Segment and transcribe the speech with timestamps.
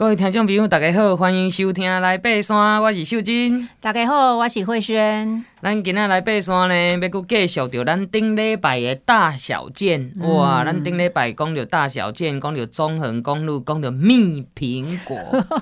[0.00, 3.68] 各位听众朋友，大家好，欢迎收听来爬山，我是秀珍。
[3.82, 5.44] 大家好，我是慧萱。
[5.60, 10.10] 咱今仔来爬山呢，要搁继续着咱顶礼拜的大小件。
[10.18, 15.18] 嗯、哇，咱顶礼拜讲着大小件，讲着中横公路，讲着蜜苹果，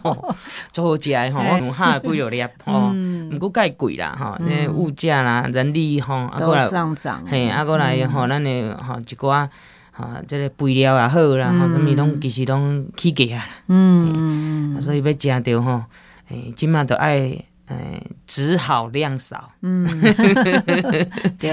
[0.73, 2.93] 做、哦、好食的吼，我有下几落粒 吼，
[3.33, 7.25] 毋过介贵啦吼，那、嗯、物价啦、人力吼，啊都上涨。
[7.27, 9.49] 嘿，啊，过来吼，咱的吼一寡。
[9.99, 15.83] 啊，这个肥料也好啦，吼、嗯，什么拢其实拢起价啦，嗯，嗯，所以要食着吼，
[16.29, 17.17] 诶，即马着爱，
[17.67, 19.85] 诶，只好量少，嗯，
[21.37, 21.51] 对，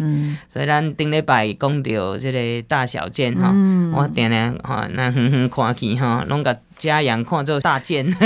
[0.00, 8.06] 嗯，所以咱顶礼拜讲着即个大小件吼，嗯、我定定吼，咱远远看去吼，拢甲嘉阳看做大件。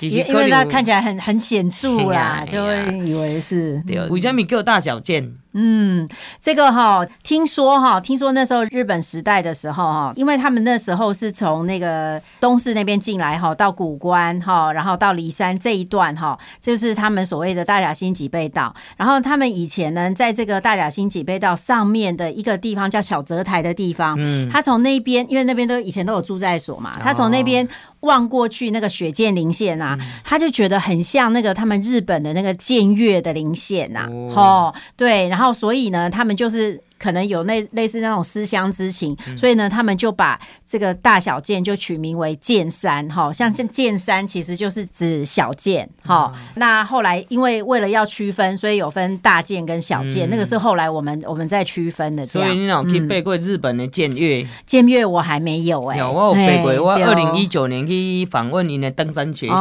[0.00, 3.82] 因因为它看起来很很显著啦，就会以为是。
[3.84, 5.34] 对，为什么叫大小件？
[5.54, 6.08] 嗯，
[6.40, 18.72] 这个哈，听说哈，听说那时候日本时代的时候哈，因为他们那时候是从那个东势那边进来哈，到古关哈，然后到梨山这一段哈，就是他们所谓的大甲新脊背道。
[18.96, 27.68] 然后他们以前呢，在这个大甲新脊背道上面的一个地方叫小泽台的地方，嗯，他从那边，因为那边都以前都有住在所嘛，他从那边
[28.00, 35.48] 望过去那个雪见棱线啊，他就觉得很像那个他们日本的那个剑岳的棱线呐，哦，对，然后。
[35.58, 36.80] 所以呢，他们就是。
[36.98, 40.36] 可能有那类似那种思乡之情，嗯、所以呢，他们就把
[40.68, 46.40] 这个大小剑就取名为剑山，哈，像像剑山其实就是指小剑，哈、嗯。
[46.56, 52.26] 那后来因为为了要区分，所以有分大剑跟小剑，嗯、那个是后来我们我们在区分的。
[52.26, 54.44] 所以你有去背过日本的剑月？
[54.66, 59.54] 剑岳我还没有哎、欸，有我有背过，我二零一九年去访问因的登山学校，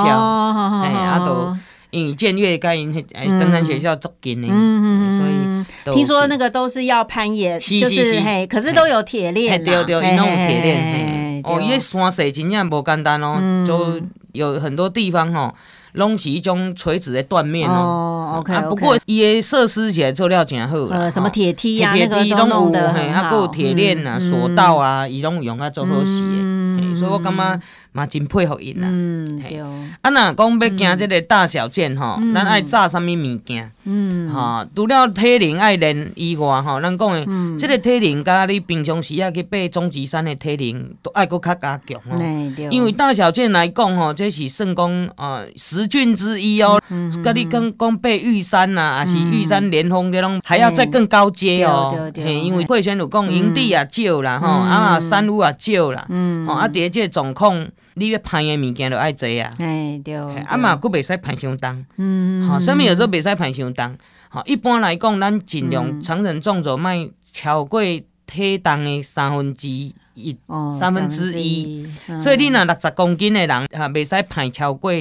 [0.83, 1.55] 哎，阿都。
[1.89, 2.93] 因为建岳跟因
[3.39, 11.41] 登山学校足近的，嗯嗯、所以听说那个都是要攀岩，是就是嘿，可是都有铁链，对对，因拢有铁链。
[11.45, 14.01] 哦，伊个山势真正无简单哦，嗯、就
[14.33, 15.55] 有很多地方吼，
[15.93, 18.35] 拢是一种垂直的断面哦。
[18.39, 26.56] OK，, 不过伊个设施起来做了真好啦，呃，什么铁梯啊，铁梯拢有，嘿，啊，搁有铁链啊，索道啊，伊拢有用啊，做好势的，
[26.97, 27.59] 所以我感觉。
[27.93, 29.59] 嘛真佩服因啦，嗯，对。
[29.59, 33.71] 啊，若讲要行这个大小件吼，咱爱炸啥物物件？
[33.85, 37.25] 嗯，哈，除了体能爱练以外，吼，咱讲的
[37.57, 42.23] 这个体能，甲你平常时啊去爬总集山的体能，都爱搁较加强吼。
[42.69, 46.79] 因为大小件来讲吼，这是算讲呃十郡之一哦。
[47.23, 51.89] 甲你讲讲爬玉山呐，还是玉山连峰这种，还要再更高阶哦。
[51.91, 52.39] 对对对。
[52.39, 57.67] 因为会先有讲营地也少啦，吼，啊山屋也少啦，嗯，吼，啊，第二这状况。
[57.99, 63.97] 你要攀的物件就爱侪啊，哎对，啊嘛，佫袂使攀伤重，嗯，好，啥物有时候袂使攀伤重，
[64.29, 67.81] 好，一般来讲，咱尽量成人纵走卖超过
[68.27, 69.95] 体重的三分之一。
[70.17, 70.35] 一
[70.77, 71.87] 三分之一，
[72.19, 74.91] 所以你若六十公斤的人，哈，袂使攀超过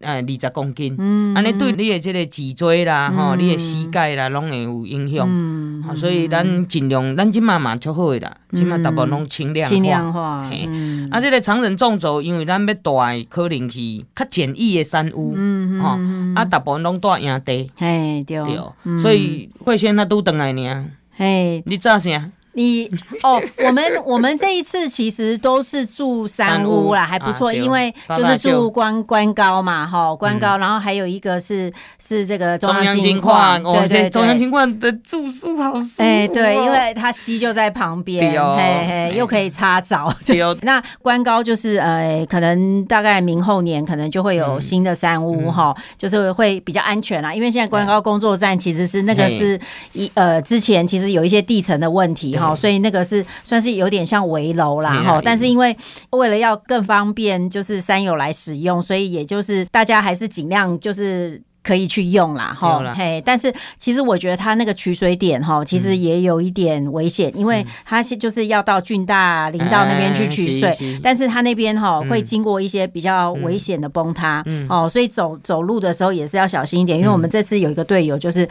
[0.00, 0.96] 呃二十公斤，
[1.34, 5.96] 安尼对你的这个脊椎啦，吼，你的膝盖啦，拢会有影响。
[5.96, 9.74] 所以咱尽量，咱即满嘛就好诶啦，即满大部分拢轻量化。
[9.74, 10.48] 轻量化。
[10.50, 10.68] 嘿，
[11.10, 13.78] 啊，这个长人纵走，因为咱要带可能是
[14.14, 15.36] 较简易的山屋，
[15.80, 15.98] 吼，
[16.34, 17.70] 啊，大部分拢带营地。
[17.78, 18.36] 嘿，对。
[18.36, 20.84] 对，所以会先他拄等来呢。
[21.12, 22.30] 嘿，你做啥？
[22.56, 22.90] 你
[23.22, 40.10] 哦，我们 我们这一次其实都是住山屋啦，还不错，因为就是住关关高嘛，哈，关高，然后还有一个是是这个中央金矿，对对，中央金矿的住宿好舒服，哎，对，因为它溪就在旁边，嘿嘿，又可以擦澡。
[40.62, 49.60] 那关高就是呃，可能大概明后年可能就会有新的山屋哈，就是会比较安全啦，因为现在关高工作站其实是那个是
[49.92, 52.45] 一呃之前其实有一些地层的问题哈。
[52.54, 55.76] 所以那个是算是有点像围楼啦，哈，但是因为
[56.10, 63.22] 为了要更方便，就是山友来使用，所以也就是大家还是尽量就是可以去用啦，哈，嘿。
[63.24, 78.48] 但是其实我觉得它那个取水点哈，其实也有一点危险，因为它是就是要到郡大林道那边去取水，但是它那边哈会经过一些比较危险的崩塌，哦，所以走走路的时候也是要小心一点，因为我们这次有一个队友就是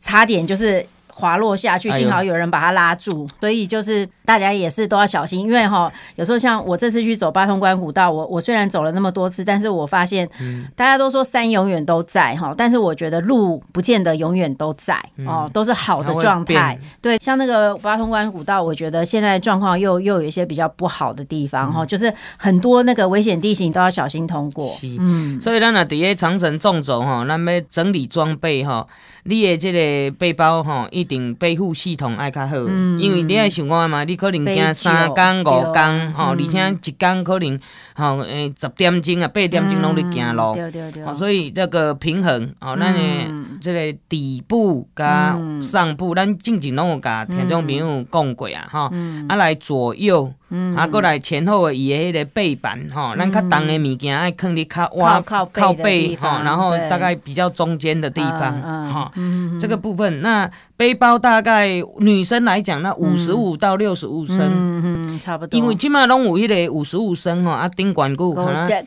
[0.00, 0.84] 差点就是。
[1.18, 10.28] 滑落下去，幸好有人把他拉住，所以就是大家也是都要小心，因为哈，有时候像我这次去走八通关古道，我我虽然走了那么多次，但是我发现，
[10.76, 14.94] 大家都说山永远都在哈，但是我觉得路不见得永远都在
[15.26, 16.78] 哦，都是好的状态。
[17.00, 24.70] 对，像那个八通关古道，我觉得现在状况又又有一些比较不好的地方哈，就是很多那个危险地形都要小心通过。
[24.82, 28.86] 嗯，所以咱啊，伫个长城纵走哈，咱要整理装备哈，
[29.24, 31.05] 你的这个背包哈一。
[31.06, 32.56] 定背负系统爱较好，
[32.98, 37.58] 因为你爱想看嘛，你可能行三工五工，吼，而且一工可能
[37.94, 43.26] 吼诶十点钟啊八点钟拢伫行路，对对对，所以这个平衡哦，咱诶
[43.60, 48.90] 这个底部加上部，咱之前拢有甲听众朋友讲过啊，吼，
[49.28, 50.32] 啊来左右。
[50.76, 59.12] 啊，过来前后的伊的迄个背板吼，咱较重的物件爱放伫较挖靠背吼，然后大概比较中间的地方哈，
[59.58, 60.22] 这个部分。
[60.22, 65.58] 那背包大概女生来讲，那五十五到六十五升，嗯嗯，差不多。
[65.58, 68.80] 因为即码拢有迄个五十五升吼，啊顶管固可能加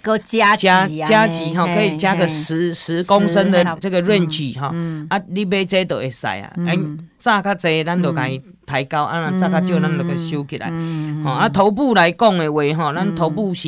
[0.56, 4.74] 加加级吼，可以加个十十公升的这个 range 哈，
[5.10, 6.78] 啊你买这都会使啊，哎
[7.18, 10.72] 炸较济，咱就甲伊抬高，啊炸较少，咱就去收起来，
[11.24, 11.50] 吼啊。
[11.50, 13.68] 头部来讲的话，吼，咱头部是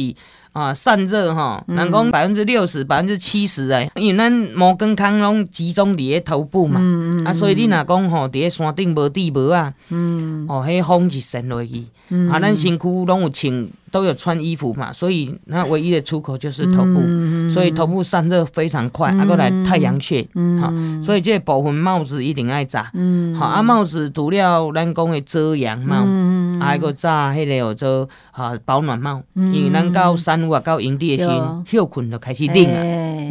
[0.54, 6.82] 啊散热哈，人讲百分之六十、百分之七十诶，因为咱毛根康拢集中伫个头部嘛，
[7.26, 10.46] 啊，所以你若讲吼，伫个山顶无地无啊，嗯。
[10.50, 11.86] 哦，迄风就渗落去，
[12.30, 17.00] 啊，咱身躯拢有穿，都有穿衣服嘛，所以那唯一的出口就是头部，
[17.50, 20.28] 所以头部散热非常快，啊，过来太阳穴，
[20.60, 22.92] 好，所以这个部分帽子一定爱扎，
[23.38, 26.06] 好，啊，帽子除了咱讲的遮阳帽。
[26.62, 32.82] 还个扎迄个叫做啊保暖帽，因为咱到山屋啊，到营地的时候，休困就开始冷啊，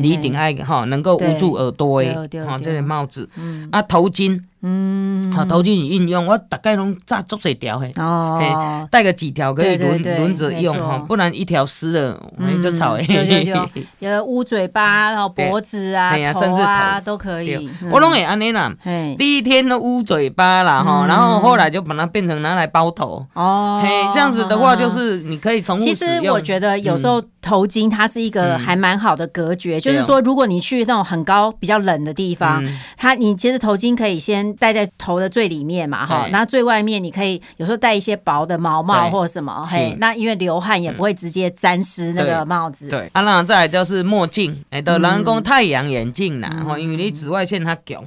[0.00, 3.28] 你一定爱吼能够捂住耳朵的吼这个帽子，
[3.70, 4.42] 啊头巾。
[4.62, 13.02] 嗯，好，头巾你运用，我大概拢扎足几条嘿，哦，带个几条可以轮轮着用哈，不然一条湿了，哎，就吵哎。
[13.06, 17.00] 对对对， 有捂嘴巴，然后脖子啊、甚至头。
[17.02, 17.70] 都可以。
[17.90, 18.70] 我拢会安尼啦，
[19.16, 23.24] 第一天都捂嘴巴啦哈，然后后来就把它变成拿来包头。
[23.32, 25.96] 哦，嘿，这样子的话就是你可以重复使用。
[25.96, 32.62] 其实我觉得有时候头巾它是一个还蛮好的隔绝，就是说如果你去那种很高、比较冷的地方，
[32.98, 34.49] 它你其实头巾可以先。
[34.54, 42.88] 戴在头的最里面嘛，哈，那最外面你可以有时候戴一些薄的毛帽或者什么，嘿，那因为流汗也不会直接沾湿那个帽子。
[42.88, 48.04] 对，啊，那再来就是墨镜，哎，都人工太阳眼镜啦，哈，因为你紫外线它强。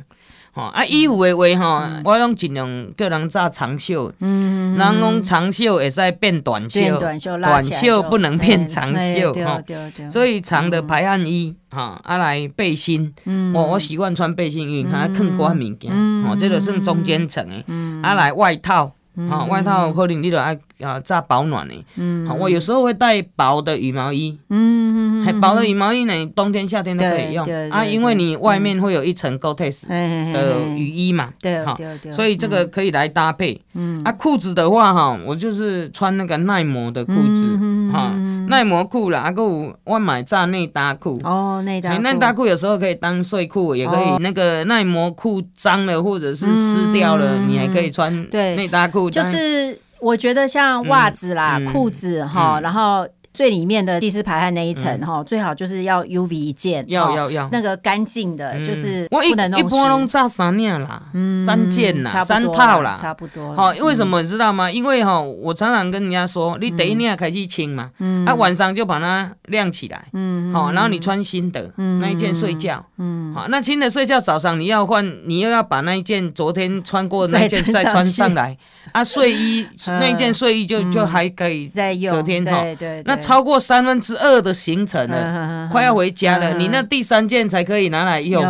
[0.55, 4.13] 吼啊，衣服的话吼，我拢尽量叫人扎长袖。
[4.19, 9.33] 嗯，人讲长袖会使变短袖，短袖不能变长袖。
[9.33, 9.61] 吼，
[10.09, 13.13] 所以长的排汗衣，哈，啊来背心。
[13.25, 15.91] 嗯，我我习惯穿背心，因为它更光物件。
[15.91, 17.63] 哦，这个算中间层的。
[17.67, 18.93] 嗯，啊来外套。
[19.29, 21.73] 好，外套可能你都爱啊扎保暖的。
[21.97, 24.37] 嗯，好，我有时候会带薄的羽毛衣。
[24.49, 29.87] 嗯，还薄的羽毛衣呢，冬天夏天都可以用啊，因为你外面会有一层 Gore-Tex
[30.33, 31.29] 的雨衣嘛。
[31.41, 31.77] 对，好，
[32.11, 33.61] 所以这个可以来搭配。
[33.73, 37.59] 嗯，啊，裤子的话哈，我就是穿那个耐磨的裤子，
[37.91, 38.11] 哈，
[38.53, 41.19] 耐磨裤啦，啊，还有我买炸内搭裤。
[41.23, 42.01] 哦，内搭裤。
[42.01, 49.09] 内搭裤有时候可以当睡裤，也可以那个耐磨裤脏了或者是湿掉了，你还可以穿内搭裤。
[49.09, 57.49] 就是我觉得像袜子啦、裤子哈，然后最里面的第四排汗那一层哈，最好就是要 UV 一件，要要要。
[57.51, 59.65] 那个干净的，就是不能弄湿。
[59.65, 61.01] 一般拢扎三件啦，
[61.45, 63.55] 三件啦，三套啦，差不多。
[63.55, 64.69] 好，为什么你知道吗？
[64.71, 67.89] 因为哈，我常常跟人家说，你第一年开始清嘛，
[68.25, 78.55] 啊晚上就把它晾起来，嗯，好，然后你穿新的那一件睡觉，嗯，好，那新的睡觉早上你要换，你又要把那一件昨天穿过的那件再穿上来。
[78.91, 82.63] 啊，睡衣 那一件睡衣就就还可以再用，隔天哈，
[83.05, 88.43] 那超过三分之二的行程了，快要回家了，你那第三件才可以拿来用。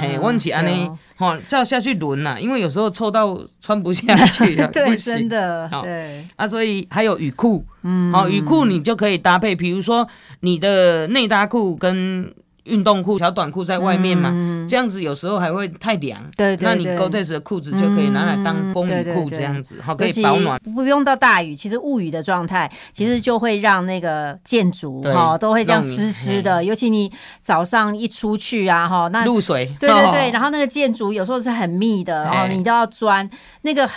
[0.00, 6.24] 嘿，问起安尼，吼，照下去轮呐，因为有时候臭到穿不下去了， 对，真的，对。
[6.36, 10.06] 啊，所以还有雨裤，嗯，好，雨裤你就可以搭配，比如说
[10.40, 12.32] 你的内搭裤跟。
[12.68, 14.30] 运动裤、小短裤在外面嘛，
[14.68, 16.22] 这样子有时候还会太凉。
[16.36, 20.60] 对对，那你 Gore-Tex 的裤子就可以拿来当风雨裤这样子，好可以保暖。
[20.74, 26.62] 不用到大雨，其实雾雨的状态，其实就会让那个建筑哈都会这样湿湿的。
[26.62, 27.10] 尤其你
[27.40, 29.74] 早上一出去啊哈，那露水。
[29.80, 33.28] 对对对， 然后那个建筑有时候是很密的哦，你都要钻
[33.62, 33.88] 那个。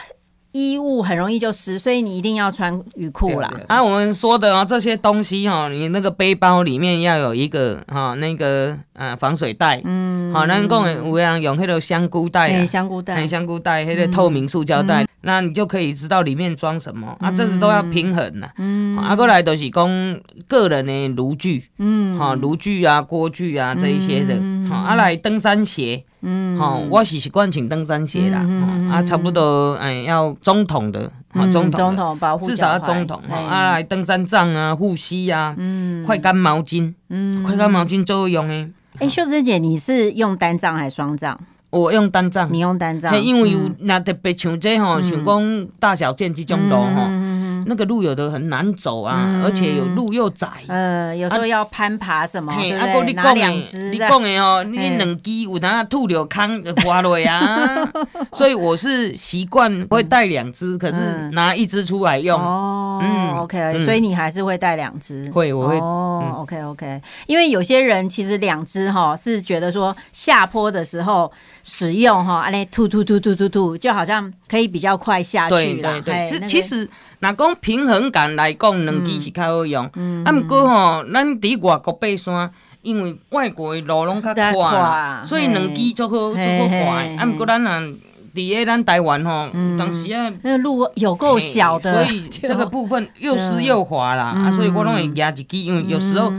[0.51, 3.51] 衣物很容易就湿，所以你一定要穿雨裤啦。
[3.67, 9.81] 啊，我们说的啊，这些东西哈，你那个背包里面要有一个哈，那个呃防水袋。
[9.85, 10.33] 嗯。
[10.33, 12.65] 好，咱讲的有人用那个香菇袋。
[12.65, 13.25] 香菇袋。
[13.27, 17.31] 香菇袋，那个透明塑胶袋，那你就可以知道里面装什么啊。
[17.31, 18.51] 这是都要平衡的。
[18.57, 18.97] 嗯。
[18.97, 21.65] 啊，过来都是讲个人的炉具。
[21.77, 22.17] 嗯。
[22.17, 24.37] 哈，炉具啊，锅具啊，这一些的。
[24.69, 26.03] 好，啊来登山鞋。
[26.21, 28.45] 嗯，好，我是习惯穿登山鞋啦，
[28.91, 38.69] 啊，差不多，哎，要中筒的，啊，中筒保护，至少要中筒，啊，来登山杖啊，护膝啊，嗯，快干毛巾，嗯，快干毛巾最有用诶。
[38.99, 41.39] 哎，秀芝姐，你是用单杖还是双杖？
[41.71, 47.07] 我用单杖，你用单杖，因为有那特别像这吼，像讲大小件这种路吼，
[47.65, 53.13] 那个路有的很难走啊，而且有路又窄，呃，有时候要攀爬什么，对不对？
[53.13, 57.89] 拿两只，你讲的哦，你两只有哪吐了坑滑落啊？
[58.33, 62.39] 所以我是习惯会带两只，可是拿一只出来用。
[62.39, 65.29] 哦，嗯，OK，所以你还是会带两只？
[65.31, 65.77] 会，我会。
[65.79, 71.31] 哦，OK OK，因为有些人其实两只哈是觉得说下坡的时候。
[71.63, 75.91] 使用哈，安尼突突突突突突，就好像可以比较快下去啦。
[75.91, 76.89] 对对对，其其实，
[77.19, 79.85] 若讲平衡感来讲，两支是较好用。
[80.25, 82.49] 啊，毋过吼，咱伫外国爬山，
[82.81, 87.03] 因为外国的路拢较宽，所以两支就好就好滑。
[87.17, 87.81] 啊，毋过咱啊
[88.33, 94.23] 伫个咱台湾吼，当时啊，那路有够小的，所以 这个部分又湿又滑啦。
[94.23, 96.31] 啊，所以我拢会压一支，因为有时候。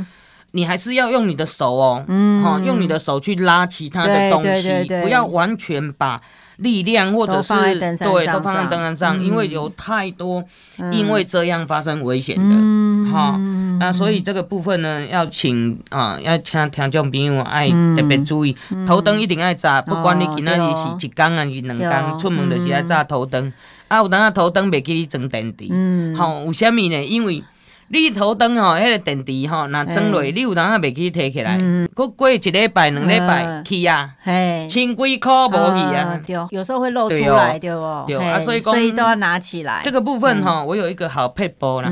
[0.54, 2.04] 你还是要用你的手哦，
[2.44, 6.20] 哈，用你的手去拉其他的东西，不要完全把
[6.56, 10.44] 力量或者是对都放在登山上，因为有太多
[10.92, 13.38] 因为这样发生危险的，哈，
[13.80, 18.56] 那所以这个部分呢，要请啊，要请听众朋友爱特别注意，
[18.86, 23.52] 头灯一定要扎，不管你今仔日是一天还是两天，出门就是要扎头灯，
[23.88, 27.04] 啊，有当啊头灯袂记你装电池，好，有虾米呢？
[27.04, 27.42] 因为
[27.88, 31.60] 你头灯吼，迄个电池吼，若装落，你有当啊袂记摕起来，
[31.94, 38.04] 搁过一礼拜、两礼拜去啊，千几箍无去啊，对，有时候会漏出来，对不？
[38.06, 39.80] 对啊，所以所以都要拿起来。
[39.82, 41.90] 这个部分吼，我有一个好撇步啦。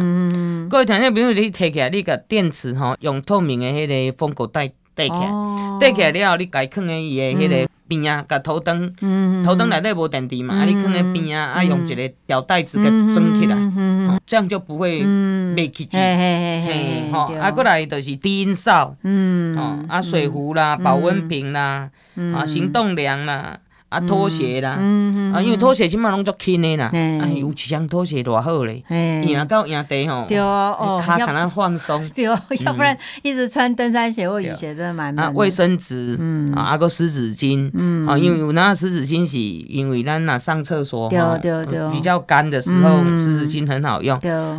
[0.71, 5.31] 各位听众朋友，你摕起来，你甲电池吼，用透明的迄个封口袋带起来，
[5.79, 8.95] 带起来了后，你该放在伊的迄个边啊，甲头灯，
[9.45, 13.57] 头灯内底无电池嘛，啊，你放咧边啊，啊，用一个吊带子给装起来，
[14.25, 15.03] 这样就不会。
[15.51, 21.91] 袂起机，嘿，吼，啊，过来就是低音哨，嗯，吼，啊，水壶啦，保温瓶啦，
[22.33, 23.59] 啊，行动粮啦。
[23.91, 24.71] 啊，拖鞋啦，
[25.35, 35.27] 啊，因为拖鞋起码拢足轻的啦，哎，有一双拖鞋偌好嘞，你若到营地吼，脚可能放松， 对，要不然一直穿登山鞋或雨鞋真的蛮难。
[35.27, 38.07] 啊，卫生纸，嗯，啊，个湿纸巾，嗯。
[38.07, 44.17] 啊，因为有那湿纸巾是因为咱那上厕所，对对对，比较干的时候，湿纸巾很好用，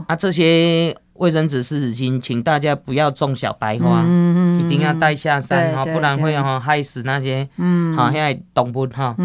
[0.07, 0.95] 啊，这些。
[1.15, 4.40] 卫生纸、湿纸巾，请大家不要种小白花，一
[4.71, 7.47] 定要带下山哈，不然会哈害死那些
[7.95, 9.15] 好现在动物哈。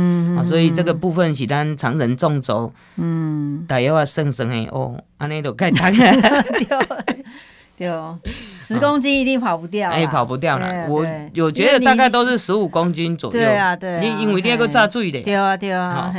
[0.45, 2.73] 所以这个部分是咱常人种走，
[3.67, 5.91] 大约啊算算的哦，安尼就该 当。
[7.76, 7.88] 对，
[8.59, 9.90] 十公斤一定跑不掉。
[9.90, 10.87] 哎，跑不掉了。
[10.88, 11.06] 我
[11.37, 13.38] 我觉得大概都是十五公斤左右。
[13.38, 14.00] 对啊，对。
[14.00, 15.21] 你因为你还个炸水的。
[15.23, 16.12] 对啊，对啊。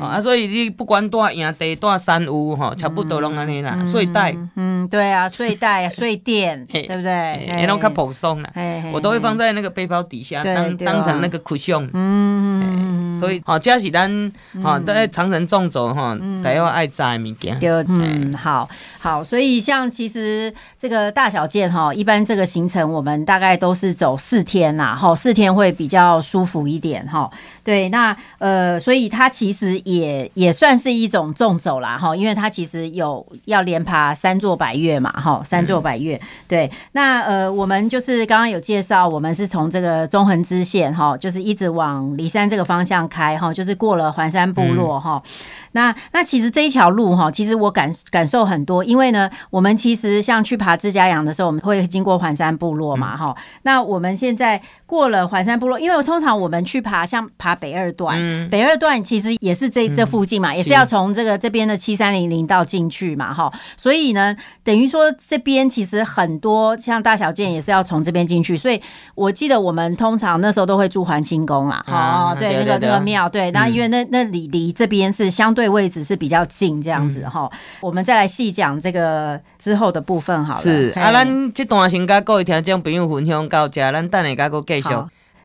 [0.00, 3.82] 啊，所以你不管带营地、带山屋，哈，差不多拢安尼啦。
[3.86, 4.36] 睡袋。
[4.56, 7.46] 嗯，对啊，睡袋、 睡垫，对不对？
[7.60, 8.50] 也拢较蓬松啦。
[8.92, 11.88] 我都会放在那个背包底下，当当成那个 cushion。
[11.94, 12.87] 嗯。
[13.14, 17.58] 所以，好，这是咱，好，在长城纵走，哈，大家爱炸的物件。
[17.58, 18.68] 对，嗯，好
[19.00, 20.98] 好，所以像其实这个。
[20.98, 27.30] 呃，大小件哈，一般这个行程我们大概都是走四天呐，哈，四天会比较舒服一点哈。
[27.68, 36.18] 对，那呃，所以它其实也也算是一种纵走啦，哈，因为它其实有要连爬三座百岳嘛，哈，三座百岳。
[36.46, 45.22] 对，那呃，我们就是刚刚有介绍，我们是从这个中横支线哈，就是一直往梨山这个方向开哈，就是过了环山部落哈。
[45.22, 45.30] 嗯
[45.72, 53.34] 那那其实这一条路哈，其实我感感受很多，因为呢，我们其实像去爬志佳阳的时候，我们会经过环山部落嘛哈。
[53.36, 63.52] 嗯、那我们现在过了环山部落，因为通常我们去爬像爬北二段，嗯、北二段其实也是这这附近嘛，嗯、也是要从这个这边的七三零零道进去嘛哈。
[63.76, 68.56] 所以呢，等于说这边其实很多像大小件也是要从这边进去。
[68.56, 68.80] 所以
[69.14, 77.50] 我记得我们通常那时候都会住环清宫啊，哦、嗯，对，那个那个庙，对，那因为那那里离这边是相对位置是比较近，这样子哈。
[77.80, 80.60] 我们再来细讲这个之后的部分好了。
[80.60, 84.88] 是啊，咱这段先跟各位听众朋友分享到这，咱等下再继续。